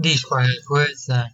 [0.00, 1.28] Diz qualquer coisa.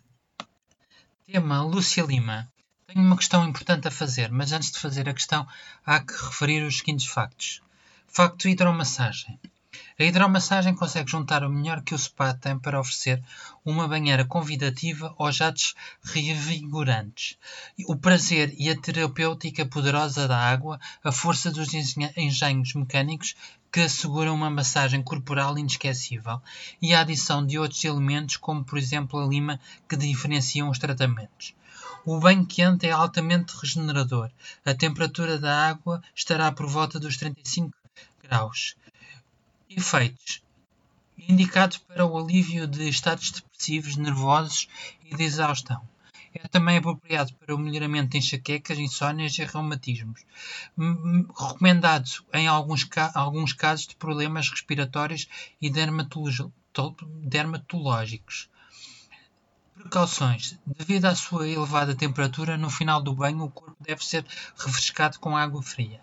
[1.26, 2.50] Tema Lúcia Lima.
[2.86, 5.46] Tenho uma questão importante a fazer, mas antes de fazer a questão,
[5.84, 7.60] há que referir os seguintes factos.
[8.06, 9.38] Facto hidromassagem.
[9.98, 13.22] A hidromassagem consegue juntar o melhor que o spa tem para oferecer
[13.64, 17.38] uma banheira convidativa aos jatos revigorantes.
[17.86, 23.34] O prazer e a terapêutica poderosa da água, a força dos engenhos mecânicos
[23.72, 26.40] que asseguram uma massagem corporal inesquecível
[26.80, 31.54] e a adição de outros elementos, como por exemplo a lima, que diferenciam os tratamentos.
[32.06, 34.30] O banho quente é altamente regenerador.
[34.64, 37.72] A temperatura da água estará por volta dos 35
[38.22, 38.76] graus.
[39.76, 40.42] Efeitos:
[41.18, 44.66] indicado para o alívio de estados depressivos, nervosos
[45.04, 45.86] e de exaustão.
[46.32, 50.24] É também apropriado para o melhoramento de enxaquecas, insónias e reumatismos.
[50.76, 55.28] Recomendado em alguns, alguns casos de problemas respiratórios
[55.60, 58.48] e dermatológicos.
[59.74, 60.58] Precauções.
[60.66, 65.36] Devido à sua elevada temperatura, no final do banho o corpo deve ser refrescado com
[65.36, 66.00] água fria.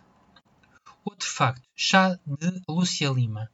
[1.03, 3.49] Outro facto: chá de Lúcia Lima.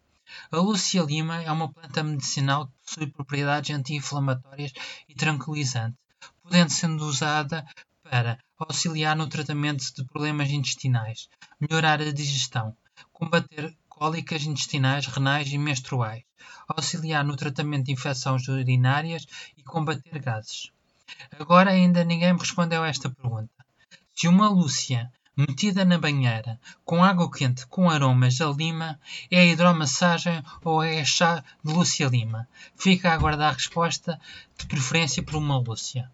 [0.52, 4.72] A Lúcia Lima é uma planta medicinal que possui propriedades anti-inflamatórias
[5.08, 6.00] e tranquilizantes,
[6.42, 7.66] podendo ser usada
[8.04, 12.76] para auxiliar no tratamento de problemas intestinais, melhorar a digestão,
[13.12, 16.24] combater cólicas intestinais, renais e menstruais,
[16.68, 19.26] auxiliar no tratamento de infecções urinárias
[19.58, 20.72] e combater gases.
[21.40, 23.50] Agora ainda ninguém me respondeu a esta pergunta.
[24.14, 29.00] Se uma Lúcia metida na banheira, com água quente com aromas a lima,
[29.30, 32.50] é hidromassagem ou é chá de Lúcia Lima?
[32.76, 34.20] Fica a aguardar a resposta,
[34.58, 36.12] de preferência por uma Lúcia.